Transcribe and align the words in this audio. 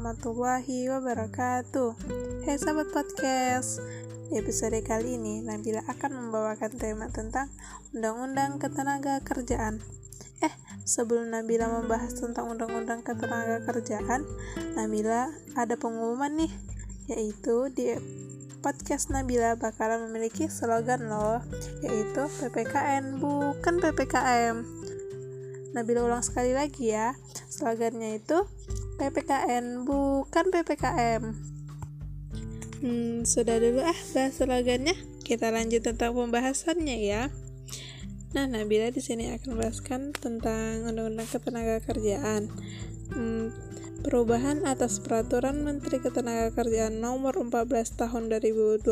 warahmatullahi 0.00 0.88
wabarakatuh. 0.88 1.92
Hai 2.48 2.56
sahabat 2.56 2.88
podcast 2.88 3.84
Di 4.32 4.40
episode 4.40 4.80
kali 4.80 5.20
ini 5.20 5.44
Nabila 5.44 5.84
akan 5.84 6.16
membawakan 6.16 6.72
tema 6.80 7.12
tentang 7.12 7.52
Undang-Undang 7.92 8.64
Ketenaga 8.64 9.20
Kerjaan. 9.20 9.76
Eh, 10.40 10.48
sebelum 10.88 11.28
Nabila 11.28 11.68
membahas 11.68 12.16
tentang 12.16 12.48
Undang-Undang 12.48 13.04
Ketenaga 13.04 13.60
Kerjaan 13.60 14.24
Nabila 14.72 15.36
ada 15.52 15.76
pengumuman 15.76 16.32
nih 16.32 16.52
Yaitu 17.12 17.68
di 17.68 17.92
podcast 18.64 19.12
Nabila 19.12 19.60
bakalan 19.60 20.08
memiliki 20.08 20.48
slogan 20.48 21.12
loh 21.12 21.44
Yaitu 21.84 22.24
PPKN 22.40 23.20
bukan 23.20 23.76
PPKM 23.84 24.64
Nabila 25.76 26.08
ulang 26.08 26.24
sekali 26.24 26.56
lagi 26.56 26.88
ya 26.88 27.12
slogannya 27.52 28.16
itu 28.16 28.48
PPKN 29.00 29.88
bukan 29.88 30.44
PPKM 30.52 31.22
hmm, 32.80 33.28
sudah 33.28 33.60
dulu 33.60 33.80
ah 33.84 34.00
bahas 34.16 34.32
slogannya. 34.34 34.96
Kita 35.22 35.52
lanjut 35.54 35.86
tentang 35.86 36.16
pembahasannya 36.16 36.98
ya. 37.00 37.30
Nah, 38.30 38.46
Nabila 38.46 38.90
di 38.90 39.02
sini 39.02 39.30
akan 39.34 39.58
bahaskan 39.58 40.14
tentang 40.14 40.86
Undang-Undang 40.86 41.28
Ketenagakerjaan. 41.30 42.50
Hmm, 43.10 43.50
perubahan 44.06 44.64
atas 44.64 45.02
Peraturan 45.02 45.66
Menteri 45.66 45.98
Ketenagakerjaan 45.98 46.98
Nomor 46.98 47.36
14 47.36 48.00
Tahun 48.00 48.22
2020 48.30 48.86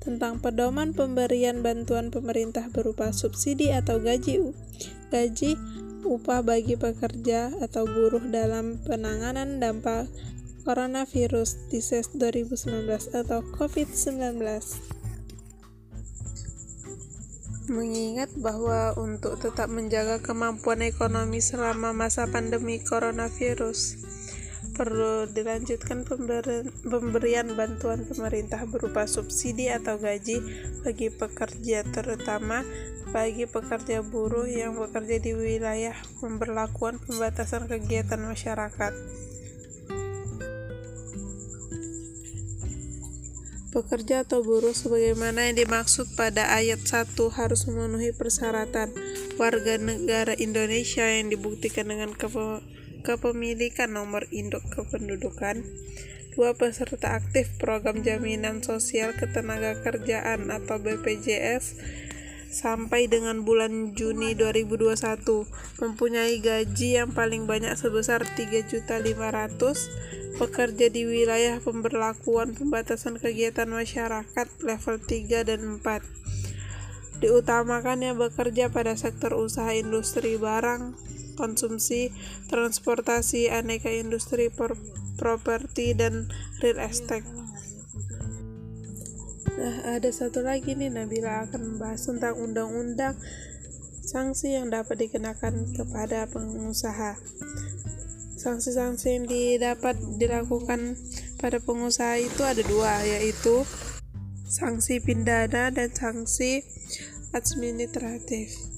tentang 0.00 0.40
pedoman 0.40 0.96
pemberian 0.96 1.60
bantuan 1.60 2.08
pemerintah 2.08 2.66
berupa 2.72 3.12
subsidi 3.14 3.70
atau 3.70 4.00
gaji 4.02 4.52
gaji 5.12 5.54
upah 6.04 6.44
bagi 6.44 6.76
pekerja 6.76 7.50
atau 7.64 7.88
buruh 7.88 8.22
dalam 8.28 8.78
penanganan 8.84 9.58
dampak 9.58 10.06
coronavirus 10.64 11.60
disease 11.68 12.08
2019 12.16 13.12
atau 13.12 13.44
COVID-19. 13.56 14.40
Mengingat 17.64 18.28
bahwa 18.36 18.92
untuk 19.00 19.40
tetap 19.40 19.72
menjaga 19.72 20.20
kemampuan 20.20 20.84
ekonomi 20.84 21.40
selama 21.40 21.96
masa 21.96 22.28
pandemi 22.28 22.80
coronavirus, 22.84 23.96
perlu 24.74 25.30
dilanjutkan 25.30 26.02
pemberian 26.82 27.48
bantuan 27.54 28.02
pemerintah 28.02 28.66
berupa 28.66 29.06
subsidi 29.06 29.70
atau 29.70 29.96
gaji 29.96 30.42
bagi 30.82 31.14
pekerja 31.14 31.86
terutama 31.86 32.66
bagi 33.14 33.46
pekerja 33.46 34.02
buruh 34.02 34.50
yang 34.50 34.74
bekerja 34.74 35.22
di 35.22 35.32
wilayah 35.38 35.94
pemberlakuan 36.18 36.98
pembatasan 36.98 37.70
kegiatan 37.70 38.18
masyarakat. 38.18 38.92
Pekerja 43.70 44.22
atau 44.22 44.42
buruh 44.46 44.70
sebagaimana 44.70 45.50
yang 45.50 45.66
dimaksud 45.66 46.14
pada 46.14 46.46
ayat 46.54 46.82
1 46.86 47.10
harus 47.34 47.66
memenuhi 47.66 48.14
persyaratan 48.14 48.94
warga 49.34 49.74
negara 49.82 50.34
Indonesia 50.38 51.02
yang 51.02 51.30
dibuktikan 51.30 51.90
dengan 51.90 52.14
kepemilikan 53.04 53.92
nomor 53.92 54.26
induk 54.32 54.64
kependudukan, 54.72 55.62
dua 56.34 56.56
peserta 56.56 57.14
aktif 57.14 57.52
program 57.60 58.02
jaminan 58.02 58.64
sosial 58.64 59.14
ketenaga 59.14 59.78
kerjaan 59.84 60.50
atau 60.50 60.82
BPJS 60.82 61.78
sampai 62.54 63.10
dengan 63.10 63.42
bulan 63.42 63.98
Juni 63.98 64.38
2021 64.38 65.82
mempunyai 65.82 66.38
gaji 66.38 67.02
yang 67.02 67.10
paling 67.10 67.50
banyak 67.50 67.74
sebesar 67.74 68.22
3.500 68.38 70.38
pekerja 70.38 70.86
di 70.90 71.02
wilayah 71.02 71.58
pemberlakuan 71.58 72.54
pembatasan 72.54 73.18
kegiatan 73.18 73.66
masyarakat 73.66 74.46
level 74.62 74.96
3 75.02 75.50
dan 75.50 75.60
4 75.82 77.22
diutamakan 77.22 78.02
yang 78.02 78.16
bekerja 78.18 78.70
pada 78.70 78.94
sektor 78.98 79.34
usaha 79.38 79.70
industri 79.74 80.38
barang 80.38 80.94
konsumsi, 81.34 82.14
transportasi, 82.48 83.50
aneka 83.50 83.90
industri, 83.90 84.50
properti, 85.18 85.94
dan 85.94 86.30
real 86.62 86.80
estate. 86.82 87.26
Nah, 89.54 89.96
ada 89.96 90.10
satu 90.10 90.42
lagi 90.42 90.74
nih 90.74 90.90
Nabila 90.90 91.46
akan 91.46 91.78
membahas 91.78 92.10
tentang 92.10 92.34
undang-undang 92.42 93.14
sanksi 94.02 94.58
yang 94.58 94.68
dapat 94.68 95.06
dikenakan 95.06 95.78
kepada 95.78 96.26
pengusaha. 96.26 97.14
Sanksi-sanksi 98.34 99.06
yang 99.14 99.24
didapat 99.30 99.96
dilakukan 100.18 100.98
pada 101.38 101.62
pengusaha 101.62 102.18
itu 102.20 102.42
ada 102.44 102.60
dua, 102.66 103.00
yaitu 103.06 103.62
sanksi 104.44 105.00
pidana 105.00 105.70
dan 105.72 105.88
sanksi 105.94 106.66
administratif. 107.32 108.73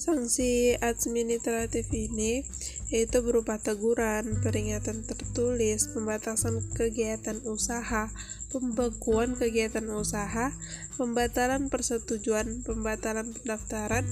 Sanksi 0.00 0.80
administratif 0.80 1.92
ini 1.92 2.48
yaitu 2.88 3.20
berupa 3.20 3.60
teguran, 3.60 4.40
peringatan 4.40 5.04
tertulis, 5.04 5.92
pembatasan 5.92 6.64
kegiatan 6.72 7.44
usaha, 7.44 8.08
pembekuan 8.48 9.36
kegiatan 9.36 9.84
usaha, 9.92 10.56
pembatalan 10.96 11.68
persetujuan, 11.68 12.64
pembatalan 12.64 13.28
pendaftaran, 13.36 14.08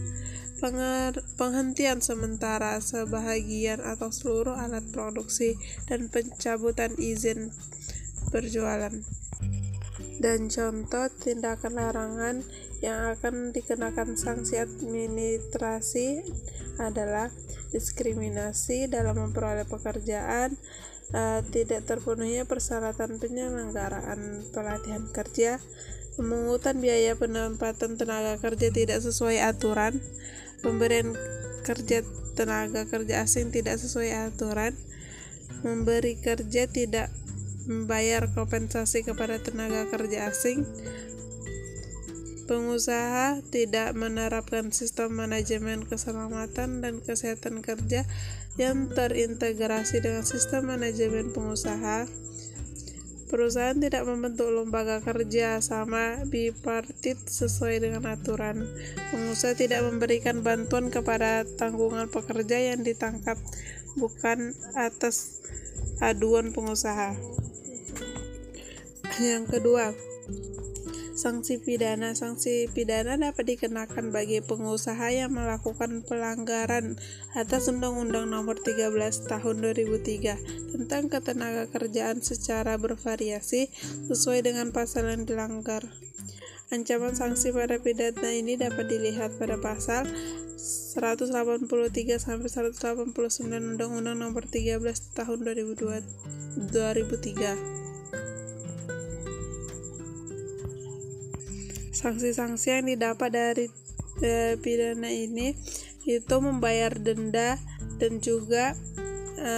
penghentian 1.41 2.05
sementara 2.05 2.85
sebahagian 2.85 3.81
atau 3.81 4.13
seluruh 4.13 4.61
alat 4.61 4.85
produksi, 4.93 5.57
dan 5.89 6.13
pencabutan 6.13 7.01
izin 7.01 7.49
berjualan. 8.29 8.93
Dan 10.19 10.51
contoh 10.51 11.07
tindakan 11.23 11.79
larangan 11.79 12.37
yang 12.83 13.15
akan 13.15 13.55
dikenakan 13.55 14.19
sanksi 14.19 14.59
administrasi 14.59 16.27
adalah 16.83 17.31
diskriminasi 17.71 18.91
dalam 18.91 19.19
memperoleh 19.19 19.67
pekerjaan, 19.67 20.59
uh, 21.15 21.41
tidak 21.55 21.87
terpenuhnya 21.87 22.47
persyaratan 22.51 23.23
penyelenggaraan 23.23 24.47
pelatihan 24.51 25.07
kerja, 25.11 25.63
pemungutan 26.19 26.83
biaya 26.83 27.15
penempatan 27.15 27.95
tenaga 27.95 28.43
kerja 28.43 28.75
tidak 28.75 28.99
sesuai 28.99 29.39
aturan, 29.39 30.03
pemberian 30.67 31.15
kerja 31.63 32.03
tenaga 32.35 32.87
kerja 32.91 33.23
asing 33.27 33.55
tidak 33.55 33.79
sesuai 33.79 34.35
aturan, 34.35 34.75
memberi 35.63 36.19
kerja 36.19 36.67
tidak 36.67 37.11
membayar 37.69 38.27
kompensasi 38.33 39.05
kepada 39.05 39.39
tenaga 39.39 39.85
kerja 39.93 40.33
asing, 40.33 40.65
Pengusaha 42.49 43.45
tidak 43.53 43.93
menerapkan 43.93 44.73
sistem 44.73 45.21
manajemen 45.21 45.85
keselamatan 45.85 46.81
dan 46.81 47.05
kesehatan 47.05 47.61
kerja 47.61 48.09
yang 48.57 48.89
terintegrasi 48.89 50.01
dengan 50.01 50.25
sistem 50.25 50.73
manajemen 50.73 51.29
pengusaha. 51.37 52.09
Perusahaan 53.29 53.77
tidak 53.77 54.09
membentuk 54.09 54.49
lembaga 54.49 55.05
kerja 55.05 55.61
sama 55.61 56.25
bipartit 56.25 57.21
sesuai 57.21 57.85
dengan 57.85 58.17
aturan. 58.17 58.65
Pengusaha 59.13 59.53
tidak 59.53 59.85
memberikan 59.85 60.41
bantuan 60.41 60.89
kepada 60.89 61.45
tanggungan 61.45 62.09
pekerja 62.09 62.73
yang 62.73 62.81
ditangkap 62.81 63.37
bukan 64.01 64.57
atas 64.73 65.45
aduan 66.01 66.57
pengusaha. 66.57 67.13
Yang 69.19 69.59
kedua, 69.59 69.91
Sanksi 71.19 71.59
pidana 71.59 72.15
Sanksi 72.15 72.71
pidana 72.71 73.19
dapat 73.19 73.51
dikenakan 73.51 74.15
bagi 74.15 74.39
pengusaha 74.39 75.11
yang 75.11 75.35
melakukan 75.35 76.07
pelanggaran 76.07 76.95
atas 77.35 77.67
Undang-Undang 77.67 78.31
Nomor 78.31 78.63
13 78.63 78.95
Tahun 79.27 79.57
2003 79.59 80.79
tentang 80.79 81.11
ketenaga 81.11 81.67
kerjaan 81.67 82.23
secara 82.23 82.79
bervariasi 82.79 83.67
sesuai 84.07 84.47
dengan 84.47 84.71
pasal 84.71 85.11
yang 85.11 85.27
dilanggar. 85.27 85.83
Ancaman 86.71 87.19
sanksi 87.19 87.51
pada 87.51 87.83
pidana 87.83 88.31
ini 88.31 88.55
dapat 88.55 88.87
dilihat 88.87 89.35
pada 89.43 89.59
pasal 89.59 90.07
183 90.55 91.67
sampai 92.23 92.47
189 92.47 93.43
Undang-Undang 93.75 94.15
Nomor 94.23 94.47
13 94.47 94.79
Tahun 95.19 95.39
2002 95.43 96.71
2003. 96.71 97.78
Sanksi-sanksi 101.99 102.69
yang 102.71 102.87
didapat 102.87 103.31
dari 103.35 103.67
e, 104.23 104.55
pidana 104.63 105.11
ini 105.11 105.59
itu 106.07 106.37
membayar 106.39 106.95
denda 106.95 107.59
dan 107.99 108.23
juga 108.23 108.79
e, 109.35 109.53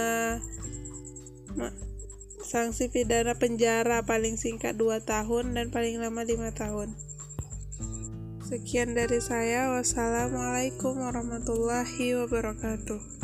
sanksi 2.41 2.89
pidana 2.89 3.37
penjara 3.37 4.01
paling 4.03 4.35
singkat 4.35 4.75
2 4.75 5.05
tahun 5.05 5.53
dan 5.53 5.69
paling 5.69 6.01
lama 6.01 6.25
5 6.25 6.51
tahun. 6.51 6.89
Sekian 8.51 8.99
dari 8.99 9.23
saya. 9.23 9.71
Wassalamualaikum 9.71 10.99
warahmatullahi 10.99 12.19
wabarakatuh. 12.19 13.20